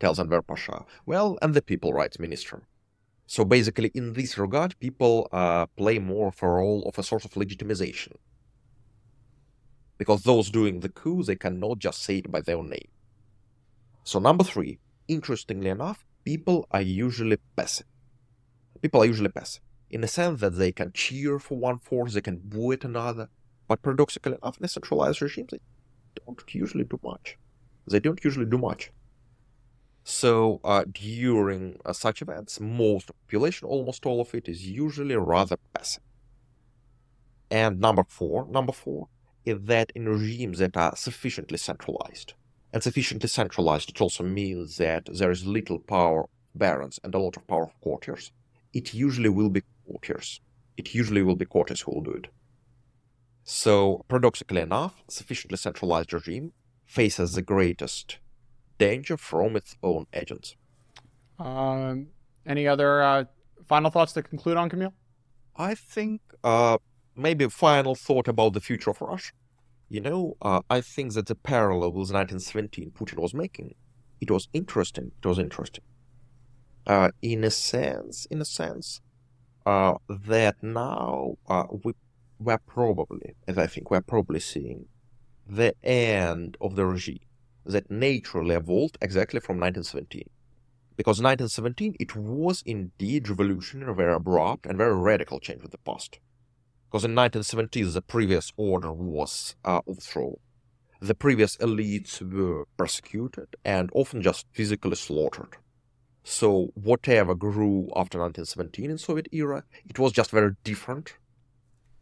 [0.00, 0.84] tells Enver Pasha.
[1.06, 2.62] Well, and the people, writes minister.
[3.26, 7.24] So basically, in this regard, people uh, play more of a role of a source
[7.24, 8.12] of legitimization.
[10.02, 12.90] Because those doing the coup, they cannot just say it by their name.
[14.04, 17.86] So number three, interestingly enough, people are usually passive.
[18.82, 19.62] People are usually passive
[19.92, 23.28] in the sense that they can cheer for one force, they can boo at another,
[23.68, 25.60] but paradoxically enough, in centralized regime, they
[26.26, 27.38] don't usually do much.
[27.86, 28.90] They don't usually do much.
[30.02, 35.58] So uh, during uh, such events, most population, almost all of it, is usually rather
[35.74, 36.02] passive.
[37.50, 39.08] And number four, number four,
[39.44, 42.34] is that in regimes that are sufficiently centralized,
[42.72, 47.36] and sufficiently centralized, it also means that there is little power barons and a lot
[47.36, 48.32] of power of courtiers.
[48.72, 50.40] It usually will be courtiers.
[50.76, 52.28] It usually will be courtiers who will do it.
[53.44, 56.52] So, paradoxically enough, sufficiently centralized regime
[56.84, 58.18] faces the greatest
[58.78, 60.56] danger from its own agents.
[61.38, 62.08] Um,
[62.46, 63.24] any other uh,
[63.68, 64.92] final thoughts to conclude on, Kamil?
[65.56, 66.78] I think uh,
[67.16, 69.32] maybe a final thought about the future of Russia.
[69.88, 73.74] You know, uh, I think that the parallel with 1917 Putin was making,
[74.20, 75.12] it was interesting.
[75.22, 75.84] It was interesting.
[76.86, 79.00] Uh, in a sense, in a sense,
[79.66, 81.92] uh, that now uh, we
[82.38, 84.86] we're probably, as I think, we're probably seeing
[85.46, 87.20] the end of the regime
[87.64, 90.28] that naturally evolved exactly from 1917.
[90.96, 96.18] Because 1917, it was indeed revolutionary, very abrupt, and very radical change with the past.
[96.92, 100.36] Because in 1917, the previous order was uh, overthrown.
[101.00, 105.56] The previous elites were persecuted and often just physically slaughtered.
[106.22, 111.14] So whatever grew after 1917 in Soviet era, it was just very different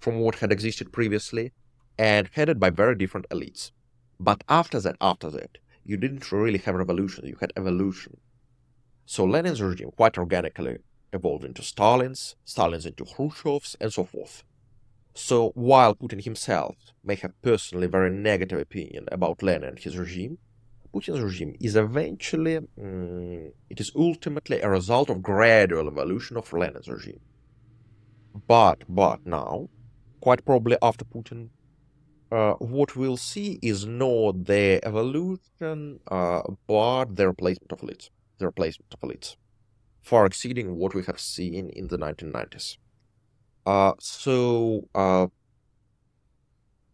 [0.01, 1.53] from what had existed previously
[1.97, 3.71] and headed by very different elites.
[4.19, 8.17] But after that, after that, you didn't really have revolution, you had evolution.
[9.07, 10.79] So Lenin's regime quite organically
[11.13, 14.43] evolved into Stalin's, Stalin's into Khrushchev's, and so forth.
[15.15, 20.39] So while Putin himself may have personally very negative opinion about Lenin and his regime,
[20.93, 26.89] Putin's regime is eventually, mm, it is ultimately a result of gradual evolution of Lenin's
[26.89, 27.21] regime.
[28.47, 29.69] But, but now,
[30.21, 31.51] quite probably after Putin,
[32.33, 38.11] uh, what we'll see is not the evolution, uh, but the replacement of elites.
[38.39, 39.37] The replacement of elites,
[40.01, 42.79] far exceeding what we have seen in the 1990s.
[43.71, 45.29] Uh, so, uh,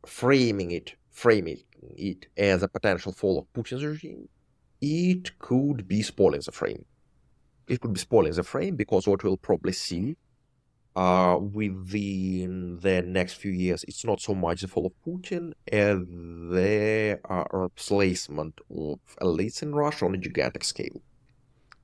[0.05, 1.57] framing it, framing
[1.97, 4.29] it as a potential fall of Putin's regime,
[4.83, 6.85] it could be spoiling the frame.
[7.67, 10.19] It could be spoiling the frame because what we'll probably see
[10.95, 15.97] uh, within the next few years, it's not so much the fall of Putin as
[16.57, 21.01] the uh, replacement of elites in Russia on a gigantic scale.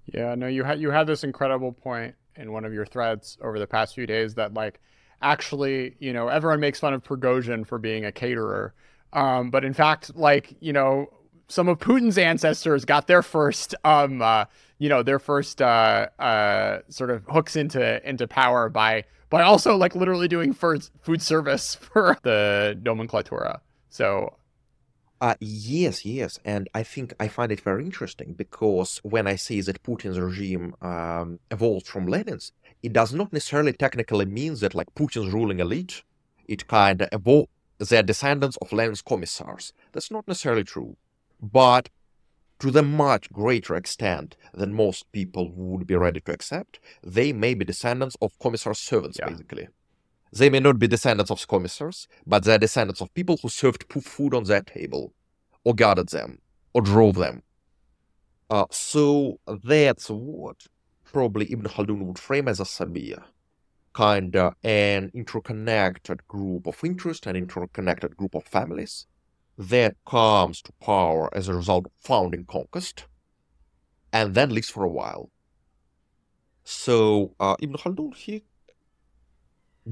[0.04, 3.58] Yeah, no, you had you had this incredible point in one of your threads over
[3.58, 4.80] the past few days that like
[5.20, 8.74] actually, you know, everyone makes fun of Prigozhin for being a caterer,
[9.12, 11.08] um, but in fact, like you know,
[11.48, 14.46] some of Putin's ancestors got their first, um, uh,
[14.78, 19.76] you know, their first uh, uh, sort of hooks into into power by by also
[19.76, 23.60] like literally doing first food service for the nomenklatura.
[23.88, 24.34] So.
[25.22, 29.60] Uh, yes, yes, and I think I find it very interesting because when I say
[29.62, 34.94] that Putin's regime um, evolved from Lenin's, it does not necessarily technically mean that like
[34.94, 36.02] Putin's ruling elite,
[36.46, 37.50] it kind of evolved.
[37.78, 39.72] They're descendants of Lenin's commissars.
[39.92, 40.96] That's not necessarily true
[41.42, 41.90] but
[42.60, 47.54] to the much greater extent than most people would be ready to accept, they may
[47.54, 49.28] be descendants of commissar servants, yeah.
[49.28, 49.68] basically.
[50.32, 54.34] They may not be descendants of commissars, but they're descendants of people who served food
[54.34, 55.12] on their table,
[55.64, 56.38] or guarded them,
[56.72, 57.42] or drove them.
[58.48, 60.66] Uh, so that's what
[61.04, 63.22] probably Ibn Khaldun would frame as a asabiya,
[63.92, 69.06] kind of an interconnected group of interest and interconnected group of families
[69.58, 73.04] that comes to power as a result of founding conquest
[74.12, 75.30] and then lives for a while.
[76.64, 78.44] So uh, Ibn Khaldun he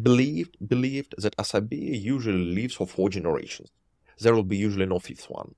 [0.03, 3.71] believed believed that Asabi usually lives for four generations.
[4.19, 5.55] There will be usually no fifth one,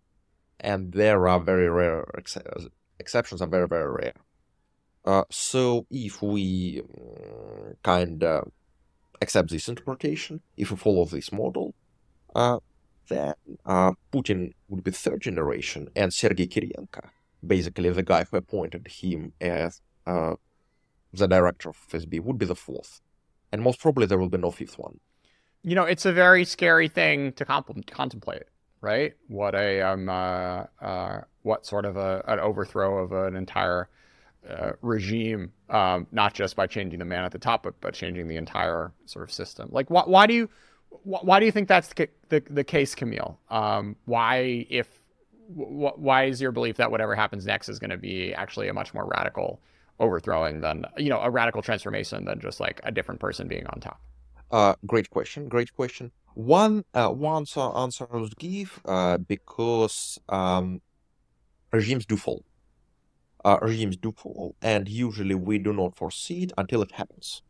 [0.61, 2.39] and there are very rare ex-
[2.99, 4.15] exceptions are very very rare.
[5.05, 8.51] Uh, so if we um, kind of
[9.21, 11.75] accept this interpretation, if we follow this model,
[12.35, 12.59] uh,
[13.09, 13.35] then
[13.67, 17.09] uh, Putin would be third generation, and Sergei Kirienko,
[17.47, 20.35] basically the guy who appointed him as uh,
[21.13, 23.02] the director of FSB, would be the fourth,
[23.53, 24.99] and most probably there will be no fifth one.
[25.63, 28.45] You know, it's a very scary thing to comp- contemplate,
[28.81, 29.15] right?
[29.29, 33.89] What a um, uh, uh, what sort of a, an overthrow of an entire
[34.49, 38.27] uh, regime, um, not just by changing the man at the top, but but changing
[38.27, 39.69] the entire sort of system.
[39.71, 40.49] Like, wh- why do you
[40.91, 43.39] wh- why do you think that's the the, the case, Kamil?
[43.51, 44.89] Um, why, if
[45.55, 48.75] wh- why is your belief that whatever happens next is going to be actually a
[48.75, 49.61] much more radical
[50.03, 53.81] overthrowing than you know a radical transformation than just like a different person being on
[53.81, 54.01] top?
[54.51, 55.49] Uh, great question.
[55.49, 56.13] Great question.
[56.35, 57.47] One uh, one
[57.85, 60.83] answer I would give uh, because um,
[61.73, 62.43] regimes do fall
[63.45, 67.43] uh, regimes do fall, and usually we do not foresee it until it happens.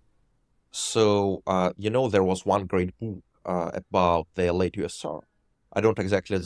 [0.71, 5.21] So, uh, you know, there was one great book uh, about the late USSR.
[5.75, 6.39] I don't exactly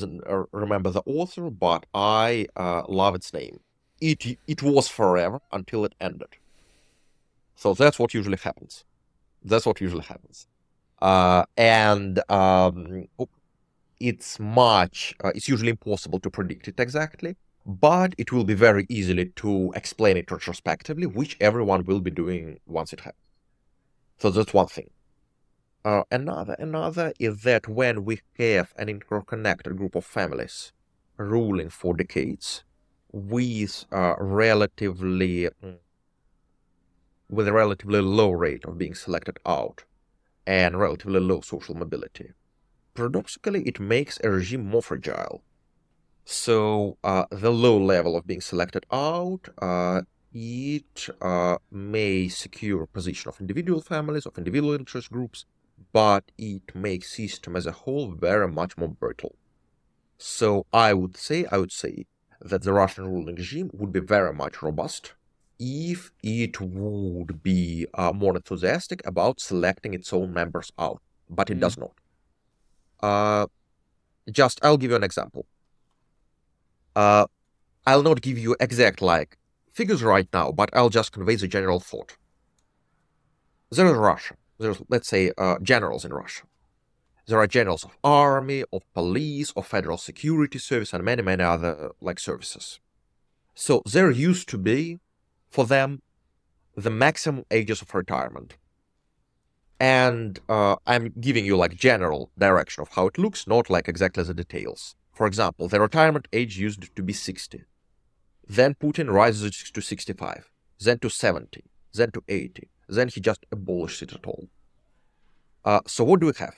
[0.53, 2.47] remember the author, but I
[2.89, 3.61] love its name.
[4.01, 6.29] It it was forever until it ended.
[7.55, 8.85] So that's what usually happens.
[9.43, 10.47] That's what usually happens.
[11.01, 13.07] Uh, and um,
[14.01, 15.15] it's much.
[15.35, 17.37] it's usually impossible to predict it exactly
[17.67, 22.61] but it will be very easily to explain it retrospectively, which everyone will be doing
[22.65, 23.21] once it happens.
[24.19, 24.91] So that's one thing.
[25.85, 30.73] Uh, another, another is that when we have an interconnected group of families
[31.17, 32.63] ruling for decades
[33.13, 35.79] with a relatively mm,
[37.29, 39.85] with a relatively low rate of being selected out
[40.47, 42.33] and relatively low social mobility,
[42.95, 45.43] paradoxically, it makes a regime more fragile
[46.29, 50.03] so uh, the low level of being selected out, uh,
[50.35, 55.47] it uh, may secure position of individual families, of individual interest groups,
[55.93, 59.37] but it makes system as a whole very much more brittle.
[60.19, 62.07] So I would say, I would say
[62.41, 65.15] that the Russian ruling regime would be very much robust
[65.59, 71.57] if it would be uh, more enthusiastic about selecting its own members out, but it
[71.57, 71.61] mm.
[71.61, 71.93] does not.
[73.03, 73.47] Uh,
[74.31, 75.47] just, I'll give you an example.
[76.95, 77.27] Uh,
[77.87, 79.39] I'll not give you exact like
[79.73, 82.17] figures right now, but I'll just convey the general thought.
[83.71, 84.35] There is Russia.
[84.59, 86.45] There's, let's say, uh, generals in Russia.
[87.27, 91.91] There are generals of army, of police, of federal security service, and many, many other
[92.01, 92.79] like services.
[93.55, 95.01] So there used to be,
[95.51, 96.03] for them,
[96.77, 98.57] the maximum ages of retirement.
[99.81, 104.23] And uh, I'm giving you like general direction of how it looks, not like exactly
[104.23, 104.95] the details.
[105.13, 107.65] For example, the retirement age used to be 60.
[108.49, 112.69] Then Putin rises to 65, then to 70, then to 80.
[112.89, 114.49] Then he just abolished it at all.
[115.65, 116.55] Uh, so what do we have?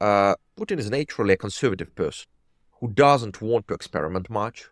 [0.00, 2.26] Uh, Putin is naturally a conservative person
[2.80, 4.68] who doesn't want to experiment much,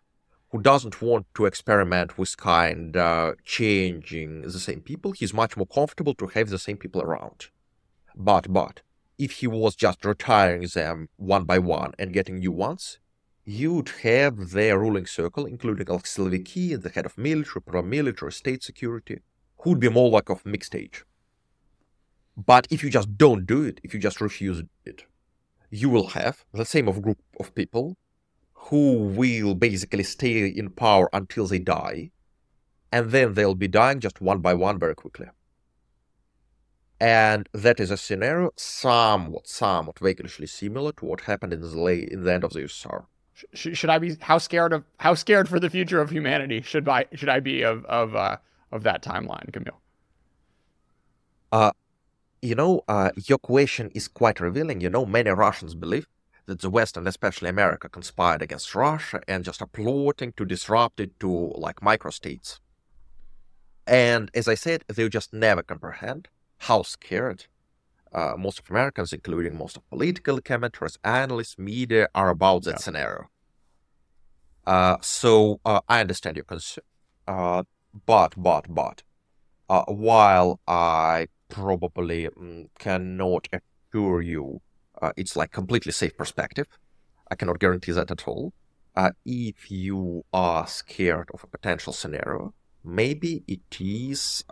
[0.51, 5.11] who doesn't want to experiment with kind uh, changing the same people.
[5.11, 7.47] He's much more comfortable to have the same people around.
[8.15, 8.81] But but
[9.19, 12.97] if he was just retiring them one by one and getting new ones,
[13.45, 19.19] you'd have their ruling circle, including Siloviki, the head of military, paramilitary, state security,
[19.59, 21.03] who'd be more like of mixed age.
[22.35, 25.03] But if you just don't do it, if you just refuse it,
[25.69, 27.97] you will have the same of group of people
[28.53, 32.11] who will basically stay in power until they die,
[32.91, 35.27] and then they'll be dying just one by one very quickly.
[36.99, 42.09] And that is a scenario somewhat, somewhat vaguely similar to what happened in the, late,
[42.09, 43.05] in the end of the USSR.
[43.53, 46.89] Should, should I be how scared of how scared for the future of humanity should
[46.89, 48.35] I should I be of of uh,
[48.73, 49.79] of that timeline, Kamil?
[51.49, 51.71] Uh,
[52.41, 54.81] you know, uh, your question is quite revealing.
[54.81, 56.07] You know, many Russians believe
[56.45, 60.99] that the West and especially America conspired against Russia and just are plotting to disrupt
[60.99, 62.59] it to like microstates.
[63.85, 66.27] And as I said, they just never comprehend
[66.57, 67.45] how scared
[68.13, 72.77] uh, most of Americans, including most of political commentators, analysts, media, are about that yeah.
[72.77, 73.29] scenario.
[74.65, 76.83] Uh, so uh, I understand your concern,
[77.27, 77.63] uh,
[78.05, 79.03] but but but
[79.69, 84.61] uh, while I probably um, cannot assure you
[85.01, 86.67] uh, it's like completely safe perspective,
[87.31, 88.53] I cannot guarantee that at all.
[89.25, 94.43] if you are scared of a potential scenario, maybe it is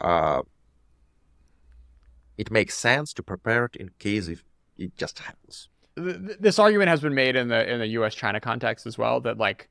[2.37, 4.43] it makes sense to prepare it in case if
[4.77, 5.69] it just happens.
[5.95, 8.13] This argument has been made in the in the U.S.
[8.13, 9.69] China context as well that like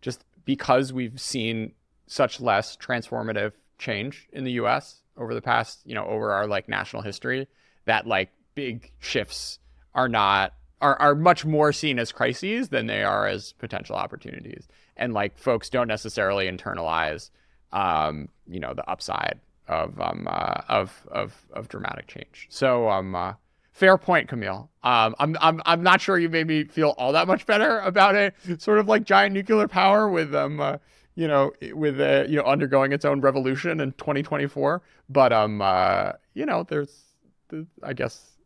[0.00, 1.72] just because we've seen
[2.08, 5.02] such less transformative change in the U.S.
[5.18, 7.48] over the past, you know, over our like national history.
[7.84, 9.58] That like big shifts
[9.94, 14.68] are not are are much more seen as crises than they are as potential opportunities,
[14.96, 17.30] and like folks don't necessarily internalize,
[17.72, 22.46] um, you know, the upside of um uh, of of of dramatic change.
[22.50, 23.14] So um.
[23.14, 23.34] Uh,
[23.78, 24.68] fair point, Kamil.
[24.82, 28.16] Um, I'm I'm I'm not sure you made me feel all that much better about
[28.16, 28.34] it.
[28.60, 30.78] Sort of like giant nuclear power with um, uh,
[31.18, 34.80] you know, with uh, you know undergoing its own revolution in 2024.
[35.08, 37.06] But um, uh, you know, there's,
[37.48, 38.36] there's I guess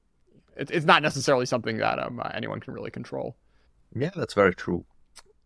[0.56, 3.36] it's it's not necessarily something that um uh, anyone can really control.
[3.94, 4.86] Yeah, that's very true.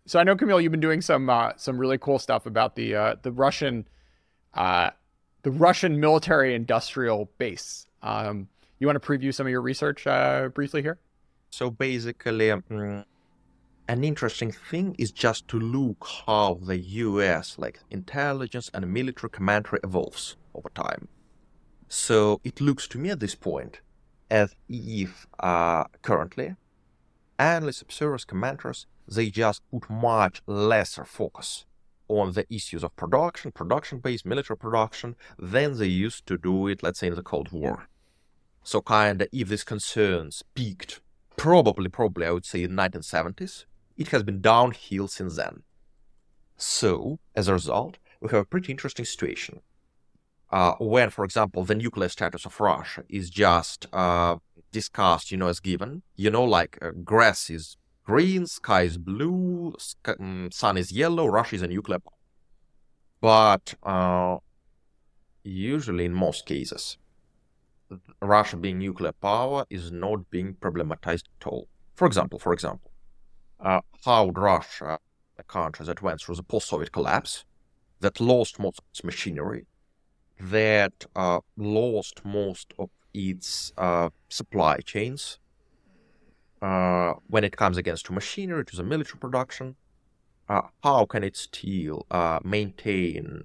[0.07, 2.95] So I know Kamil, you've been doing some uh, some really cool stuff about the
[2.95, 3.89] uh, the Russian
[4.55, 4.91] uh,
[5.43, 7.89] the Russian military industrial base.
[8.03, 8.47] Um,
[8.79, 11.01] you want to preview some of your research uh, briefly here?
[11.51, 13.05] So basically, um,
[13.89, 19.81] an interesting thing is just to look how the US, like intelligence and military commentary,
[19.85, 21.09] evolves over time.
[21.89, 23.81] So it looks to me at this point
[24.29, 26.57] as if uh, currently
[27.39, 31.65] analysts, observers, commenters, they just put much lesser focus
[32.09, 37.01] on the issues of production, production-based military production, than they used to do it, let's
[37.01, 37.89] say, in the Cold War.
[38.63, 41.01] So kind of if these concerns peaked,
[41.37, 43.65] probably, probably I would say in 1970s,
[43.97, 45.63] it has been downhill since then.
[46.57, 49.61] So as a result, we have a pretty interesting situation.
[50.51, 54.37] Uh, when, for example, the nuclear status of Russia is just uh,
[54.71, 59.75] discussed, you know, as given, you know, like uh, grass is green, sky is blue,
[59.79, 62.13] sky, um, sun is yellow, Russia is a nuclear power.
[63.21, 64.37] But uh,
[65.43, 66.97] usually, in most cases,
[68.21, 71.69] Russia being nuclear power is not being problematized at all.
[71.95, 72.91] For example, for example,
[74.05, 74.99] how Russia,
[75.39, 77.45] a country that went through the post-Soviet collapse,
[78.01, 79.67] that lost most of its machinery,
[80.39, 85.39] that uh, lost most of its uh, supply chains
[86.61, 89.77] uh, when it comes against to machinery, to the military production,
[90.49, 93.43] uh, how can it still uh, maintain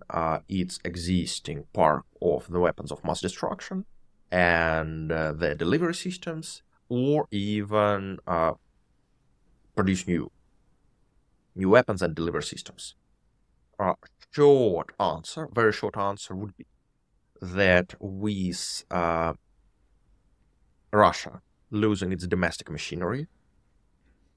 [0.48, 3.86] its existing park of the weapons of mass destruction?
[4.32, 8.54] and uh, the delivery systems, or even uh,
[9.76, 10.32] produce new
[11.56, 12.96] new weapons and deliver systems.
[13.80, 13.96] A
[14.34, 16.66] short answer, very short answer, would be
[17.42, 19.34] that with uh,
[20.94, 21.42] Russia
[21.72, 23.28] losing its domestic machinery,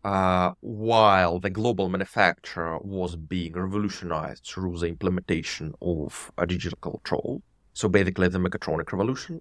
[0.04, 7.42] uh, while the global manufacture was being revolutionized through the implementation of a digital control,
[7.72, 9.40] so basically the mechatronic revolution,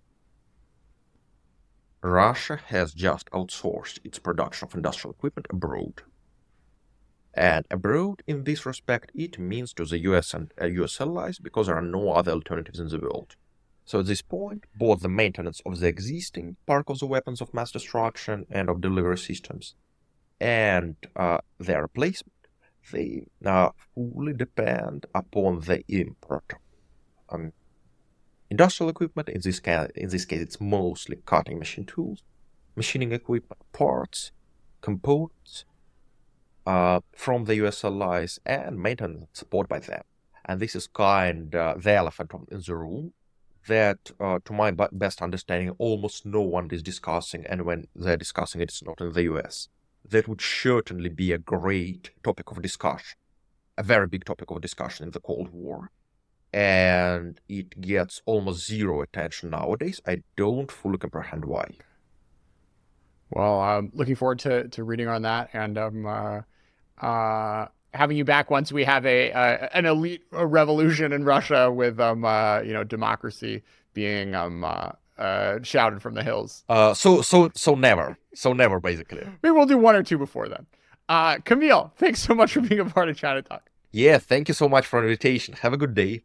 [2.03, 6.01] Russia has just outsourced its production of industrial equipment abroad.
[7.33, 11.67] And abroad, in this respect, it means to the US and uh, US allies because
[11.67, 13.37] there are no other alternatives in the world.
[13.85, 17.53] So at this point, both the maintenance of the existing park of the weapons of
[17.53, 19.75] mass destruction and of delivery systems
[20.39, 22.33] and uh, their replacement,
[22.91, 26.53] they now fully depend upon the import
[27.29, 27.53] um,
[28.53, 32.21] Industrial equipment, in this, case, in this case, it's mostly cutting machine tools,
[32.75, 34.31] machining equipment, parts,
[34.79, 35.65] components
[36.67, 40.03] uh, from the US allies, and maintenance support by them.
[40.45, 43.13] And this is kind of the elephant in the room
[43.67, 48.61] that, uh, to my best understanding, almost no one is discussing, and when they're discussing
[48.61, 49.69] it, it's not in the US.
[50.07, 53.17] That would certainly be a great topic of discussion,
[53.79, 55.89] a very big topic of discussion in the Cold War
[56.53, 59.99] and it gets almost zero attention nowadays.
[60.05, 61.71] I don't fully comprehend why.
[63.31, 66.41] Well, I'm looking forward to, to reading on that and um, uh,
[67.03, 71.99] uh, having you back once we have a uh, an elite revolution in Russia with
[71.99, 76.63] um, uh, you know democracy being um, uh, uh, shouted from the hills.
[76.95, 79.23] so so so never, so never basically.
[79.41, 80.67] Maybe we'll do one or two before then.
[81.45, 83.71] Kamil, thanks so much for being a part of China Talk.
[83.91, 85.55] Yeah, thank you so much for the invitation.
[85.61, 86.23] Have a good day.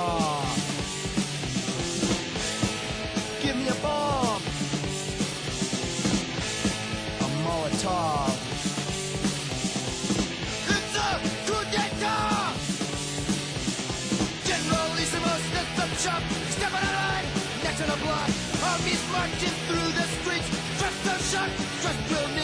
[0.00, 0.42] guitar.
[3.42, 4.42] Give me a bomb.
[7.20, 8.36] A Molotov.
[10.74, 11.10] It's a
[11.46, 12.52] coup d'état.
[14.48, 16.22] Generalissimo sets up shop,
[16.56, 17.28] step on a line,
[17.64, 18.30] next on a block.
[18.70, 20.48] Armies marching through the streets,
[20.78, 21.50] dressed so shock,
[21.82, 22.39] dressed brilliant.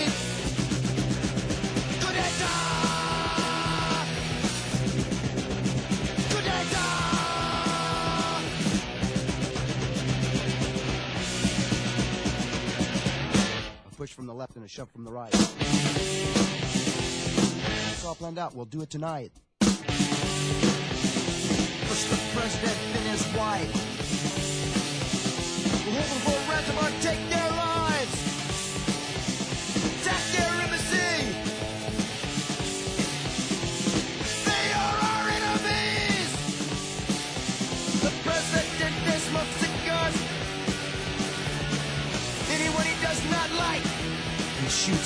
[14.46, 15.34] Left and a shove from the right.
[17.92, 18.54] It's all planned out.
[18.54, 19.32] We'll do it tonight.
[19.60, 19.74] Push
[22.04, 23.72] the president and his wife.
[25.86, 27.35] We're hoping for ransom or take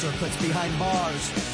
[0.03, 1.50] Puts behind bars.